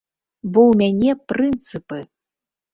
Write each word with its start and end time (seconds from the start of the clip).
Бо 0.51 0.59
ў 0.71 0.79
мяне 0.81 1.11
прынцыпы! 1.33 2.03